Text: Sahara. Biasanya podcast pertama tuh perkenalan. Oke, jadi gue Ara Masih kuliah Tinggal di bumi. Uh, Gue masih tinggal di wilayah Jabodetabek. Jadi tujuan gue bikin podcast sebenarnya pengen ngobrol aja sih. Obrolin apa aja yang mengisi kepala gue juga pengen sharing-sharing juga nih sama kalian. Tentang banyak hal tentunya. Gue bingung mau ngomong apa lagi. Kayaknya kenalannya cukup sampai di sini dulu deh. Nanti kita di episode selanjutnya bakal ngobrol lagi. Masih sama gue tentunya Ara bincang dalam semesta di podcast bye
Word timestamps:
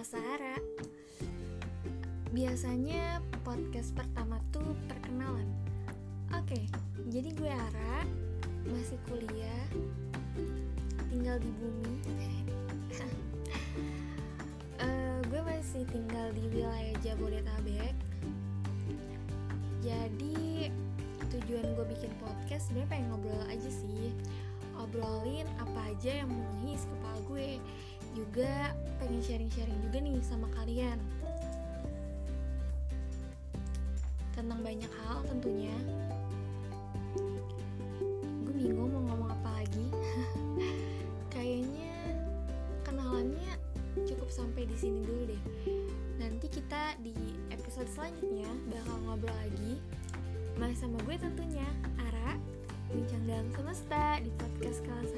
Sahara. 0.00 0.56
Biasanya 2.32 3.20
podcast 3.44 3.92
pertama 3.92 4.40
tuh 4.48 4.64
perkenalan. 4.88 5.44
Oke, 6.32 6.64
jadi 7.12 7.36
gue 7.36 7.52
Ara 7.52 8.00
Masih 8.64 8.96
kuliah 9.12 9.68
Tinggal 11.12 11.36
di 11.36 11.52
bumi. 11.52 11.94
Uh, 14.80 15.20
Gue 15.28 15.40
masih 15.44 15.84
tinggal 15.92 16.32
di 16.32 16.48
wilayah 16.48 16.96
Jabodetabek. 17.04 17.92
Jadi 19.84 20.72
tujuan 21.28 21.76
gue 21.76 21.86
bikin 21.92 22.12
podcast 22.16 22.72
sebenarnya 22.72 22.88
pengen 22.88 23.06
ngobrol 23.12 23.44
aja 23.52 23.68
sih. 23.68 24.16
Obrolin 24.80 25.44
apa 25.60 25.92
aja 25.92 26.24
yang 26.24 26.32
mengisi 26.32 26.88
kepala 26.88 27.20
gue 27.28 27.60
juga 28.14 28.74
pengen 28.98 29.22
sharing-sharing 29.22 29.78
juga 29.88 29.98
nih 30.02 30.16
sama 30.24 30.46
kalian. 30.56 30.98
Tentang 34.34 34.60
banyak 34.60 34.92
hal 35.04 35.24
tentunya. 35.28 35.74
Gue 38.46 38.52
bingung 38.54 38.90
mau 38.90 39.02
ngomong 39.10 39.30
apa 39.30 39.50
lagi. 39.62 39.86
Kayaknya 41.34 41.94
kenalannya 42.86 43.52
cukup 44.06 44.28
sampai 44.32 44.66
di 44.66 44.76
sini 44.76 45.00
dulu 45.04 45.22
deh. 45.30 45.42
Nanti 46.20 46.46
kita 46.48 46.96
di 47.00 47.16
episode 47.52 47.88
selanjutnya 47.90 48.48
bakal 48.68 48.96
ngobrol 49.06 49.34
lagi. 49.34 49.80
Masih 50.60 50.88
sama 50.88 50.98
gue 51.08 51.16
tentunya 51.16 51.66
Ara 51.96 52.36
bincang 52.90 53.22
dalam 53.22 53.46
semesta 53.54 54.18
di 54.18 54.30
podcast 54.34 54.82
bye 54.82 55.09